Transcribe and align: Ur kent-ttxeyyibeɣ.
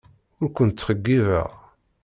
Ur 0.41 0.49
kent-ttxeyyibeɣ. 0.55 1.49